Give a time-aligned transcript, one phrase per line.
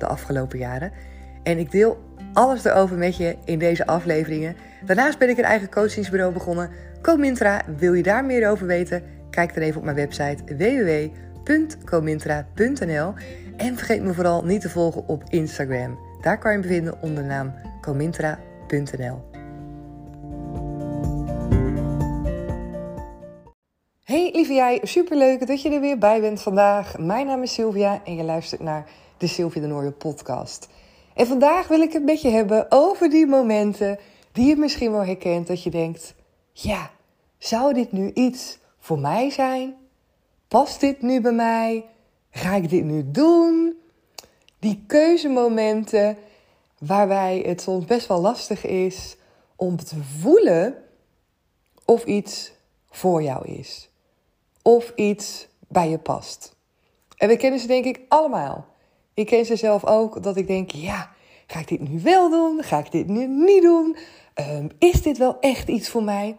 [0.00, 0.92] de afgelopen jaren.
[1.42, 1.98] En ik deel
[2.32, 4.56] alles erover met je in deze afleveringen.
[4.84, 6.70] Daarnaast ben ik een eigen coachingsbureau begonnen.
[7.02, 9.02] Comintra, wil je daar meer over weten?
[9.30, 10.44] Kijk dan even op mijn website
[11.44, 13.14] www.comintra.nl.
[13.56, 15.98] En vergeet me vooral niet te volgen op Instagram.
[16.20, 19.26] Daar kan je me vinden onder de naam comintra.nl.
[24.04, 26.98] Hey lieve jij, superleuk dat je er weer bij bent vandaag.
[26.98, 28.84] Mijn naam is Sylvia en je luistert naar
[29.18, 30.68] de Sylvia de Nooijen podcast.
[31.14, 33.98] En vandaag wil ik het met je hebben over die momenten
[34.32, 35.46] die je misschien wel herkent.
[35.46, 36.14] Dat je denkt,
[36.52, 36.90] ja,
[37.38, 39.76] zou dit nu iets voor mij zijn?
[40.48, 41.84] Past dit nu bij mij?
[42.30, 43.76] Ga ik dit nu doen?
[44.58, 46.16] Die keuzemomenten
[46.78, 49.16] waarbij het soms best wel lastig is
[49.56, 50.74] om te voelen
[51.84, 52.52] of iets
[52.90, 53.90] voor jou is.
[54.62, 56.56] Of iets bij je past.
[57.16, 58.66] En we kennen ze denk ik allemaal.
[59.18, 61.10] Ik ken ze zelf ook, dat ik denk, ja,
[61.46, 62.62] ga ik dit nu wel doen?
[62.62, 63.96] Ga ik dit nu niet doen?
[64.34, 66.36] Um, is dit wel echt iets voor mij?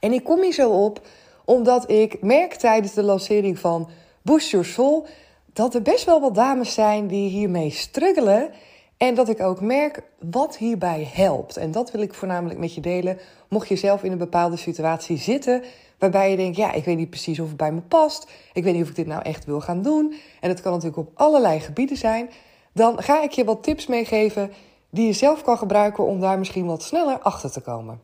[0.00, 1.00] En ik kom hier zo op
[1.44, 3.88] omdat ik merk tijdens de lancering van
[4.22, 5.06] Boost Your Soul
[5.52, 8.50] dat er best wel wat dames zijn die hiermee struggelen.
[8.96, 11.56] En dat ik ook merk wat hierbij helpt.
[11.56, 13.18] En dat wil ik voornamelijk met je delen.
[13.48, 15.62] Mocht je zelf in een bepaalde situatie zitten
[15.98, 18.30] waarbij je denkt: ja, ik weet niet precies of het bij me past.
[18.52, 20.14] Ik weet niet of ik dit nou echt wil gaan doen.
[20.40, 22.30] En dat kan natuurlijk op allerlei gebieden zijn.
[22.72, 24.52] Dan ga ik je wat tips meegeven
[24.90, 28.00] die je zelf kan gebruiken om daar misschien wat sneller achter te komen.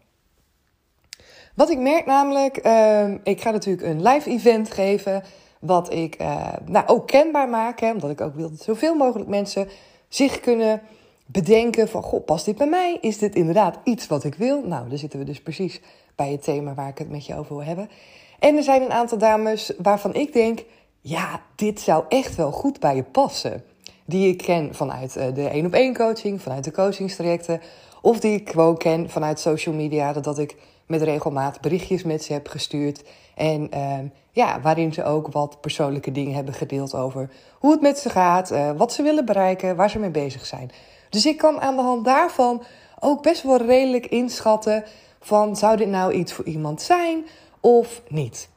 [1.54, 5.22] Wat ik merk namelijk, uh, ik ga natuurlijk een live event geven.
[5.60, 7.80] Wat ik uh, nou, ook kenbaar maak.
[7.80, 9.68] Omdat ik ook wil dat zoveel mogelijk mensen
[10.08, 10.80] zich kunnen
[11.26, 12.02] bedenken van...
[12.02, 12.98] Goh, past dit bij mij?
[13.00, 14.62] Is dit inderdaad iets wat ik wil?
[14.66, 15.80] Nou, daar zitten we dus precies
[16.14, 17.90] bij het thema waar ik het met je over wil hebben.
[18.38, 20.64] En er zijn een aantal dames waarvan ik denk...
[21.00, 23.64] Ja, dit zou echt wel goed bij je passen.
[24.04, 27.60] Die ik ken vanuit eh, de één op één coaching, vanuit de coachingstrajecten...
[28.02, 30.12] of die ik gewoon ken vanuit social media...
[30.12, 30.56] dat ik
[30.86, 33.02] met regelmaat berichtjes met ze heb gestuurd...
[33.34, 33.98] En uh,
[34.30, 38.52] ja, waarin ze ook wat persoonlijke dingen hebben gedeeld over hoe het met ze gaat,
[38.52, 40.70] uh, wat ze willen bereiken, waar ze mee bezig zijn.
[41.14, 42.62] Dus ik kan aan de hand daarvan
[43.00, 44.84] ook best wel redelijk inschatten
[45.20, 47.24] van zou dit nou iets voor iemand zijn
[47.60, 48.48] of niet.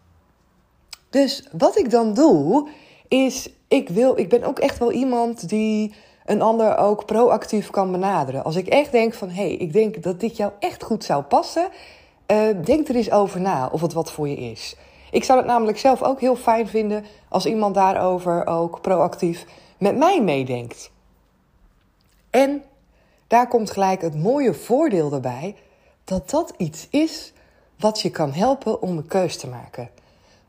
[1.09, 2.69] Dus wat ik dan doe
[3.07, 5.94] is ik wil ik ben ook echt wel iemand die
[6.25, 8.44] een ander ook proactief kan benaderen.
[8.44, 11.23] Als ik echt denk van hé, hey, ik denk dat dit jou echt goed zou
[11.23, 11.67] passen,
[12.28, 14.75] uh, denk er eens over na of het wat voor je is.
[15.12, 19.46] Ik zou het namelijk zelf ook heel fijn vinden als iemand daarover ook proactief
[19.78, 20.91] met mij meedenkt.
[22.38, 22.64] En
[23.28, 25.56] daar komt gelijk het mooie voordeel erbij
[26.03, 27.34] dat dat iets is
[27.80, 29.90] wat je kan helpen om een keus te maken.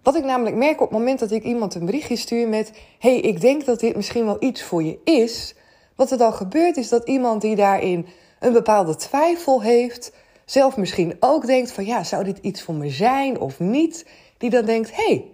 [0.03, 3.21] Wat ik namelijk merk op het moment dat ik iemand een berichtje stuur met: hey,
[3.21, 5.55] ik denk dat dit misschien wel iets voor je is.
[5.95, 8.07] Wat er dan gebeurt is dat iemand die daarin
[8.41, 10.13] een bepaalde twijfel heeft,
[10.45, 14.07] zelf misschien ook denkt van ja, zou dit iets voor me zijn of niet?
[14.39, 15.25] Die dan denkt, hey,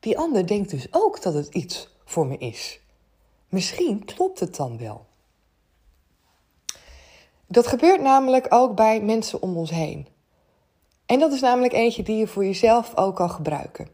[0.00, 2.80] die ander denkt dus ook dat het iets voor me is.
[3.48, 5.05] Misschien klopt het dan wel.
[7.46, 10.06] Dat gebeurt namelijk ook bij mensen om ons heen.
[11.06, 13.88] En dat is namelijk eentje die je voor jezelf ook kan gebruiken.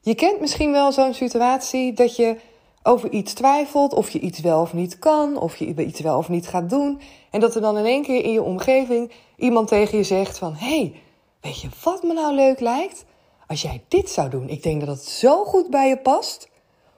[0.00, 2.36] Je kent misschien wel zo'n situatie dat je
[2.82, 6.28] over iets twijfelt, of je iets wel of niet kan, of je iets wel of
[6.28, 7.00] niet gaat doen.
[7.30, 10.54] En dat er dan in één keer in je omgeving iemand tegen je zegt van...
[10.54, 11.00] hé, hey,
[11.40, 13.04] weet je wat me nou leuk lijkt?
[13.46, 16.48] Als jij dit zou doen, ik denk dat het zo goed bij je past.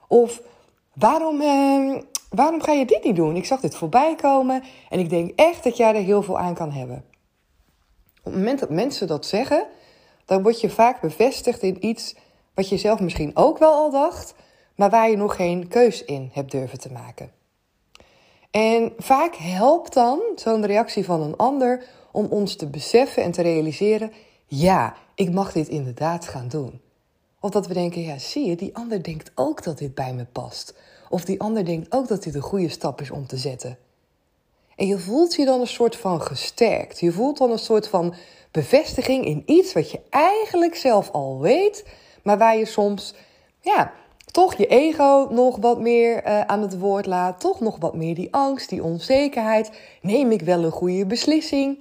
[0.07, 0.41] Of
[0.93, 3.35] waarom, eh, waarom ga je dit niet doen?
[3.35, 6.53] Ik zag dit voorbij komen en ik denk echt dat jij er heel veel aan
[6.53, 7.03] kan hebben.
[8.17, 9.65] Op het moment dat mensen dat zeggen,
[10.25, 12.15] dan word je vaak bevestigd in iets
[12.53, 14.33] wat je zelf misschien ook wel al dacht,
[14.75, 17.31] maar waar je nog geen keus in hebt durven te maken.
[18.51, 23.41] En vaak helpt dan zo'n reactie van een ander om ons te beseffen en te
[23.41, 24.11] realiseren:
[24.45, 26.81] ja, ik mag dit inderdaad gaan doen.
[27.39, 30.25] Of dat we denken: ja, zie je, die ander denkt ook dat dit bij me
[30.25, 30.73] past.
[31.11, 33.77] Of die ander denkt ook dat dit een goede stap is om te zetten.
[34.75, 36.99] En je voelt je dan een soort van gesterkt.
[36.99, 38.13] Je voelt dan een soort van
[38.51, 41.85] bevestiging in iets wat je eigenlijk zelf al weet,
[42.23, 43.13] maar waar je soms
[43.61, 43.93] ja,
[44.31, 48.15] toch je ego nog wat meer uh, aan het woord laat, toch nog wat meer
[48.15, 49.71] die angst, die onzekerheid.
[50.01, 51.77] Neem ik wel een goede beslissing?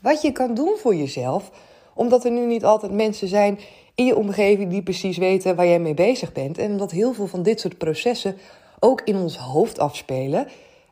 [0.00, 1.50] Wat je kan doen voor jezelf,
[1.94, 3.58] omdat er nu niet altijd mensen zijn
[3.98, 6.58] in je omgeving die precies weten waar jij mee bezig bent.
[6.58, 8.36] En omdat heel veel van dit soort processen
[8.78, 10.46] ook in ons hoofd afspelen.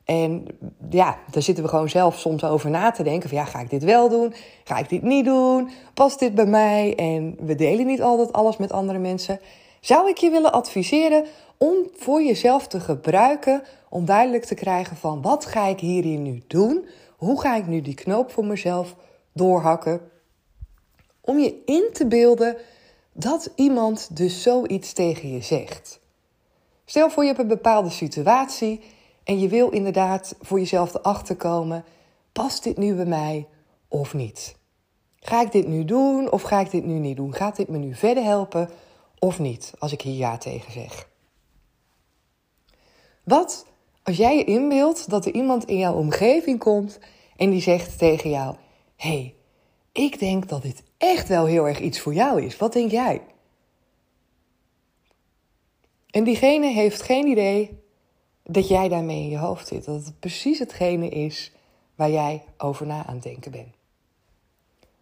[0.05, 0.47] En
[0.91, 3.29] ja, daar zitten we gewoon zelf soms over na te denken.
[3.29, 4.35] Van ja, ga ik dit wel doen?
[4.65, 5.71] Ga ik dit niet doen?
[5.95, 6.95] Past dit bij mij?
[6.97, 9.41] En we delen niet altijd alles met andere mensen.
[9.81, 11.25] Zou ik je willen adviseren
[11.57, 16.43] om voor jezelf te gebruiken, om duidelijk te krijgen van wat ga ik hierin nu
[16.47, 16.87] doen?
[17.17, 18.95] Hoe ga ik nu die knoop voor mezelf
[19.33, 20.01] doorhakken?
[21.21, 22.57] Om je in te beelden
[23.19, 26.01] dat iemand dus zoiets tegen je zegt.
[26.85, 28.81] Stel voor je hebt een bepaalde situatie
[29.25, 31.85] en je wil inderdaad voor jezelf erachter komen:
[32.33, 33.47] past dit nu bij mij
[33.89, 34.57] of niet?
[35.21, 37.35] Ga ik dit nu doen of ga ik dit nu niet doen?
[37.35, 38.71] Gaat dit me nu verder helpen
[39.19, 41.09] of niet als ik hier ja tegen zeg?
[43.25, 43.67] Wat
[44.03, 46.99] als jij je inbeeldt dat er iemand in jouw omgeving komt
[47.37, 48.57] en die zegt tegen jou:
[48.97, 49.35] hey,
[49.93, 52.57] ik denk dat dit echt wel heel erg iets voor jou is.
[52.57, 53.23] Wat denk jij?
[56.11, 57.83] En diegene heeft geen idee
[58.43, 59.85] dat jij daarmee in je hoofd zit.
[59.85, 61.53] Dat het precies hetgene is
[61.95, 63.75] waar jij over na aan het denken bent.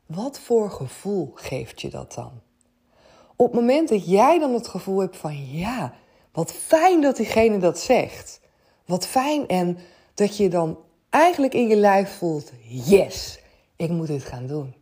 [0.06, 2.32] Wat voor gevoel geeft je dat dan?
[3.36, 5.94] Op het moment dat jij dan het gevoel hebt van ja,
[6.32, 8.40] wat fijn dat diegene dat zegt.
[8.84, 9.78] Wat fijn en
[10.14, 10.78] dat je dan
[11.10, 13.40] eigenlijk in je lijf voelt: yes,
[13.76, 14.74] ik moet dit gaan doen.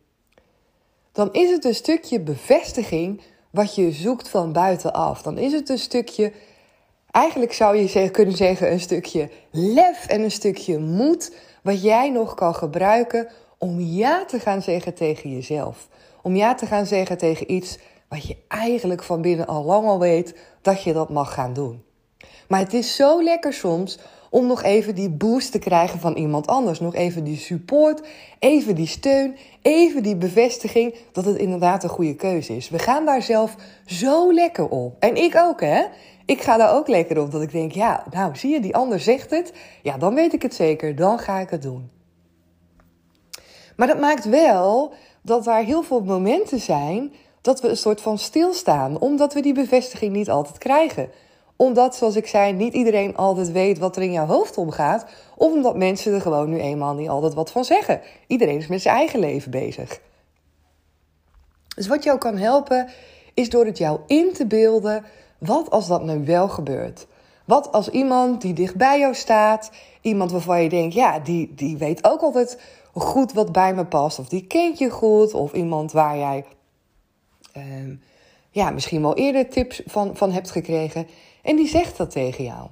[1.13, 5.21] Dan is het een stukje bevestiging wat je zoekt van buitenaf.
[5.21, 6.31] Dan is het een stukje,
[7.11, 12.33] eigenlijk zou je kunnen zeggen, een stukje lef en een stukje moed, wat jij nog
[12.33, 13.27] kan gebruiken
[13.57, 15.87] om ja te gaan zeggen tegen jezelf.
[16.21, 17.77] Om ja te gaan zeggen tegen iets
[18.09, 21.83] wat je eigenlijk van binnen al lang al weet dat je dat mag gaan doen.
[22.47, 23.99] Maar het is zo lekker soms
[24.33, 26.79] om nog even die boost te krijgen van iemand anders.
[26.79, 28.07] Nog even die support,
[28.39, 32.69] even die steun, even die bevestiging dat het inderdaad een goede keuze is.
[32.69, 34.95] We gaan daar zelf zo lekker op.
[34.99, 35.83] En ik ook, hè?
[36.25, 37.31] Ik ga daar ook lekker op.
[37.31, 39.53] Dat ik denk, ja, nou zie je, die ander zegt het.
[39.81, 40.95] Ja, dan weet ik het zeker.
[40.95, 41.89] Dan ga ik het doen.
[43.75, 48.17] Maar dat maakt wel dat er heel veel momenten zijn dat we een soort van
[48.17, 51.09] stilstaan, omdat we die bevestiging niet altijd krijgen
[51.55, 55.05] omdat, zoals ik zei, niet iedereen altijd weet wat er in jouw hoofd omgaat.
[55.35, 58.01] Of omdat mensen er gewoon nu eenmaal niet altijd wat van zeggen.
[58.27, 59.99] Iedereen is met zijn eigen leven bezig.
[61.75, 62.89] Dus wat jou kan helpen,
[63.33, 65.05] is door het jou in te beelden.
[65.37, 67.07] Wat als dat nu wel gebeurt?
[67.45, 69.71] Wat als iemand die dicht bij jou staat,
[70.01, 72.59] iemand waarvan je denkt, ja, die, die weet ook altijd
[72.93, 76.45] goed wat bij me past, of die kent je goed, of iemand waar jij
[77.51, 77.95] ehm,
[78.49, 81.07] ja, misschien wel eerder tips van, van hebt gekregen.
[81.43, 82.67] En die zegt dat tegen jou.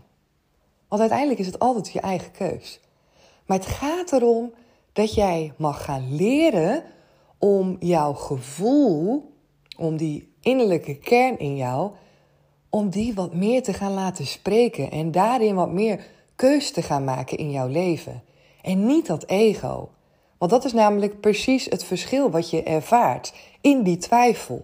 [0.88, 2.80] Want uiteindelijk is het altijd je eigen keus.
[3.46, 4.54] Maar het gaat erom
[4.94, 6.84] dat jij mag gaan leren
[7.38, 9.32] om jouw gevoel,
[9.78, 11.92] om die innerlijke kern in jou,
[12.70, 17.04] om die wat meer te gaan laten spreken en daarin wat meer keus te gaan
[17.04, 18.24] maken in jouw leven.
[18.62, 19.90] En niet dat ego.
[20.38, 24.64] Want dat is namelijk precies het verschil wat je ervaart in die twijfel.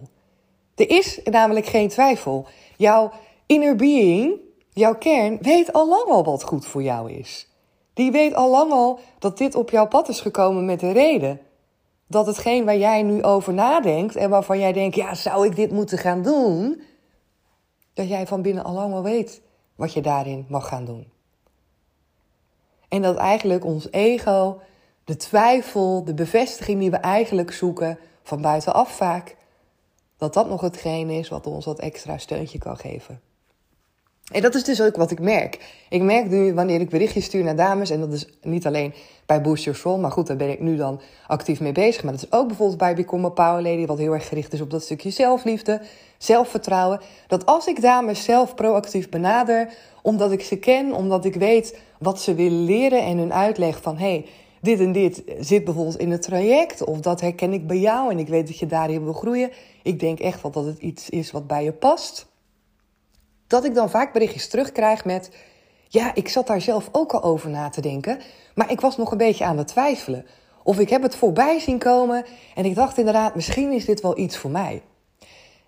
[0.74, 2.46] Er is namelijk geen twijfel.
[2.76, 3.12] Jouw
[3.48, 4.40] inner being,
[4.70, 7.48] jouw kern, weet al lang al wat goed voor jou is.
[7.94, 11.40] Die weet al lang al dat dit op jouw pad is gekomen met een reden.
[12.06, 15.70] Dat hetgeen waar jij nu over nadenkt en waarvan jij denkt, ja, zou ik dit
[15.70, 16.82] moeten gaan doen?
[17.94, 19.42] Dat jij van binnen al lang al weet
[19.74, 21.06] wat je daarin mag gaan doen.
[22.88, 24.60] En dat eigenlijk ons ego,
[25.04, 29.36] de twijfel, de bevestiging die we eigenlijk zoeken, van buitenaf vaak,
[30.16, 33.20] dat dat nog hetgeen is wat ons dat extra steuntje kan geven.
[34.32, 35.58] En dat is dus ook wat ik merk.
[35.88, 38.94] Ik merk nu wanneer ik berichtjes stuur naar dames, en dat is niet alleen
[39.26, 42.02] bij Boost Your Soul, maar goed, daar ben ik nu dan actief mee bezig.
[42.02, 44.60] Maar dat is ook bijvoorbeeld bij Become a Power Lady, wat heel erg gericht is
[44.60, 45.80] op dat stukje zelfliefde,
[46.18, 47.00] zelfvertrouwen.
[47.26, 52.20] Dat als ik dames zelf proactief benader, omdat ik ze ken, omdat ik weet wat
[52.20, 54.26] ze willen leren en hun uitleg van hey,
[54.60, 58.18] dit en dit zit bijvoorbeeld in het traject, of dat herken ik bij jou en
[58.18, 59.50] ik weet dat je daarin wil groeien.
[59.82, 62.27] Ik denk echt wel dat het iets is wat bij je past
[63.48, 65.30] dat ik dan vaak berichtjes terugkrijg met:
[65.88, 68.20] Ja, ik zat daar zelf ook al over na te denken,
[68.54, 70.26] maar ik was nog een beetje aan het twijfelen.
[70.62, 72.24] Of ik heb het voorbij zien komen
[72.54, 74.82] en ik dacht inderdaad, misschien is dit wel iets voor mij.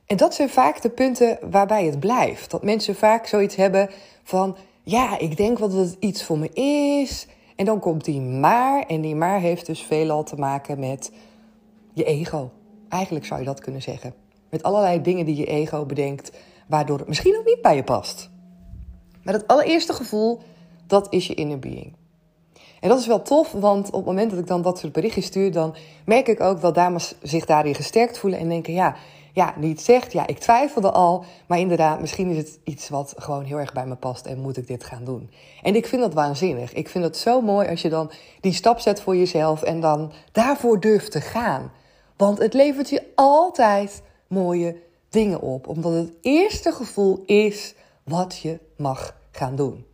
[0.06, 2.50] En dat zijn vaak de punten waarbij het blijft.
[2.50, 3.90] Dat mensen vaak zoiets hebben
[4.22, 6.48] van: Ja, ik denk wel dat het iets voor me
[7.02, 7.26] is.
[7.56, 8.84] En dan komt die maar.
[8.86, 11.12] En die maar heeft dus veelal te maken met
[11.92, 12.50] je ego.
[12.88, 14.14] Eigenlijk zou je dat kunnen zeggen.
[14.50, 16.30] Met allerlei dingen die je ego bedenkt
[16.70, 18.30] waardoor het misschien ook niet bij je past.
[19.22, 20.40] Maar het allereerste gevoel,
[20.86, 21.96] dat is je inner being.
[22.80, 25.26] En dat is wel tof, want op het moment dat ik dan dat soort berichtjes
[25.26, 25.74] stuur, dan
[26.04, 28.96] merk ik ook dat dames zich daarin gesterkt voelen en denken: ja,
[29.32, 33.44] ja, niet zegt, ja, ik twijfelde al, maar inderdaad, misschien is het iets wat gewoon
[33.44, 35.30] heel erg bij me past en moet ik dit gaan doen.
[35.62, 36.72] En ik vind dat waanzinnig.
[36.72, 38.10] Ik vind het zo mooi als je dan
[38.40, 41.72] die stap zet voor jezelf en dan daarvoor durft te gaan.
[42.16, 44.76] Want het levert je altijd mooie
[45.10, 47.74] dingen op, omdat het eerste gevoel is
[48.04, 49.84] wat je mag gaan doen.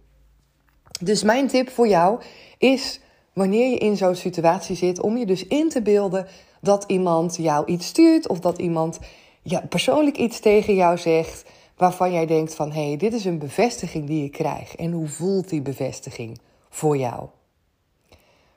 [1.00, 2.20] Dus mijn tip voor jou
[2.58, 3.00] is
[3.32, 6.26] wanneer je in zo'n situatie zit, om je dus in te beelden
[6.61, 8.99] dat iemand jou iets stuurt of dat iemand
[9.42, 11.44] ja, persoonlijk iets tegen jou zegt
[11.76, 14.76] waarvan jij denkt van hé, hey, dit is een bevestiging die ik krijg.
[14.76, 17.28] En hoe voelt die bevestiging voor jou?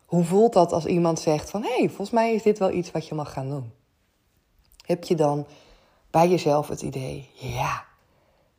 [0.05, 2.91] Hoe voelt dat als iemand zegt van hé, hey, volgens mij is dit wel iets
[2.91, 3.71] wat je mag gaan doen?
[4.85, 5.45] Heb je dan
[6.09, 7.85] bij jezelf het idee, ja,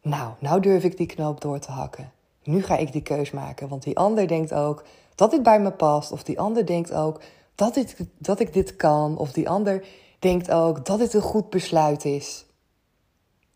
[0.02, 2.12] nou, nou durf ik die knoop door te hakken.
[2.42, 5.70] Nu ga ik die keus maken, want die ander denkt ook dat dit bij me
[5.70, 6.12] past.
[6.12, 7.20] Of die ander denkt ook
[7.54, 9.18] dat, dit, dat ik dit kan.
[9.18, 9.86] Of die ander
[10.18, 12.46] denkt ook dat dit een goed besluit is.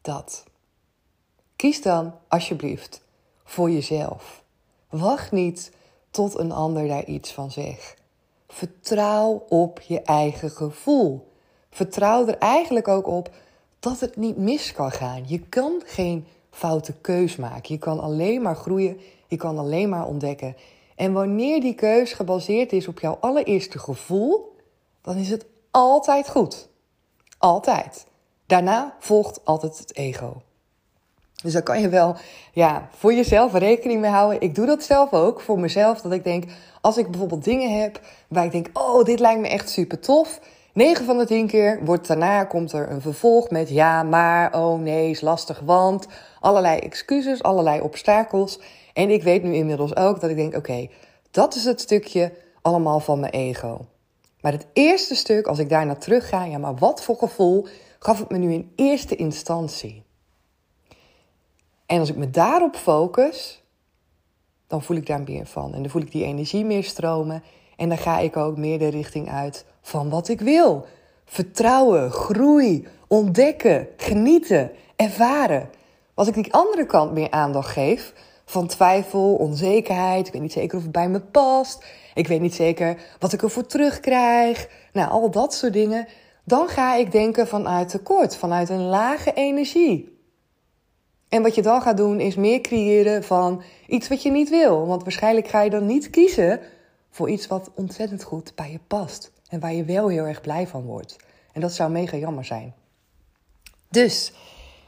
[0.01, 0.45] Dat.
[1.57, 3.03] Kies dan alsjeblieft
[3.45, 4.43] voor jezelf.
[4.89, 5.73] Wacht niet
[6.11, 7.95] tot een ander daar iets van zegt.
[8.49, 11.33] Vertrouw op je eigen gevoel.
[11.71, 13.31] Vertrouw er eigenlijk ook op
[13.85, 15.23] dat het niet mis kan gaan.
[15.27, 17.75] Je kan geen foute keus maken.
[17.75, 20.57] Je kan alleen maar groeien, je kan alleen maar ontdekken.
[20.97, 24.57] En wanneer die keus gebaseerd is op jouw allereerste gevoel,
[25.03, 26.69] dan is het altijd goed.
[27.39, 28.07] Altijd.
[28.47, 30.43] Daarna volgt altijd het ego.
[31.43, 32.17] Dus daar kan je wel
[32.53, 34.41] ja, voor jezelf rekening mee houden.
[34.41, 36.01] Ik doe dat zelf ook voor mezelf.
[36.01, 36.45] Dat ik denk,
[36.81, 40.41] als ik bijvoorbeeld dingen heb waar ik denk, oh, dit lijkt me echt super tof.
[40.75, 44.81] 9 van de 10 keer wordt daarna komt er een vervolg met ja, maar, oh
[44.81, 46.07] nee, is lastig, want
[46.41, 48.61] allerlei excuses, allerlei obstakels.
[48.93, 50.89] En ik weet nu inmiddels ook dat ik denk, oké,
[51.31, 53.87] dat is het stukje allemaal van mijn ego.
[54.41, 57.67] Maar het eerste stuk, als ik daar naar terug ga, ja, maar wat voor gevoel
[57.99, 60.03] gaf het me nu in eerste instantie?
[61.87, 63.63] En als ik me daarop focus,
[64.67, 65.75] dan voel ik daar meer van.
[65.75, 67.43] En dan voel ik die energie meer stromen.
[67.77, 70.87] En dan ga ik ook meer de richting uit van wat ik wil.
[71.25, 75.71] Vertrouwen, groei, ontdekken, genieten, ervaren.
[76.15, 78.13] Als ik die andere kant meer aandacht geef,
[78.45, 82.55] van twijfel, onzekerheid, ik weet niet zeker of het bij me past, ik weet niet
[82.55, 86.07] zeker wat ik ervoor terugkrijg, nou al dat soort dingen,
[86.45, 90.19] dan ga ik denken vanuit tekort, vanuit een lage energie.
[91.29, 94.87] En wat je dan gaat doen is meer creëren van iets wat je niet wil,
[94.87, 96.61] want waarschijnlijk ga je dan niet kiezen
[97.15, 100.67] voor iets wat ontzettend goed bij je past en waar je wel heel erg blij
[100.67, 101.17] van wordt.
[101.53, 102.75] En dat zou mega jammer zijn.
[103.91, 104.33] Dus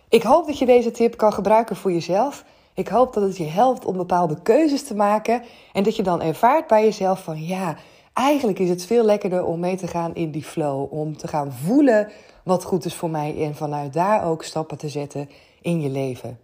[0.08, 2.44] ik hoop dat je deze tip kan gebruiken voor jezelf.
[2.74, 5.42] Ik hoop dat het je helpt om bepaalde keuzes te maken
[5.72, 7.76] en dat je dan ervaart bij jezelf van ja,
[8.12, 11.52] eigenlijk is het veel lekkerder om mee te gaan in die flow, om te gaan
[11.52, 12.12] voelen
[12.44, 15.30] wat goed is voor mij en vanuit daar ook stappen te zetten
[15.60, 16.38] in je leven.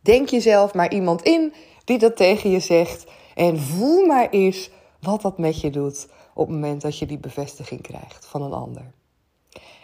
[0.00, 1.52] Denk jezelf maar iemand in
[1.84, 3.06] die dat tegen je zegt
[3.38, 7.18] en voel maar eens wat dat met je doet op het moment dat je die
[7.18, 8.92] bevestiging krijgt van een ander.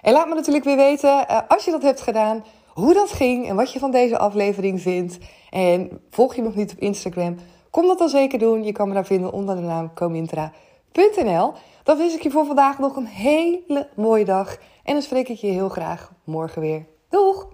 [0.03, 3.49] En laat me natuurlijk weer weten, eh, als je dat hebt gedaan, hoe dat ging
[3.49, 5.19] en wat je van deze aflevering vindt.
[5.51, 7.37] En volg je nog niet op Instagram,
[7.71, 8.65] kom dat dan zeker doen.
[8.65, 11.53] Je kan me daar vinden onder de naam comintra.nl.
[11.83, 14.57] Dan wens ik je voor vandaag nog een hele mooie dag.
[14.85, 16.87] En dan spreek ik je heel graag morgen weer.
[17.09, 17.54] Doeg!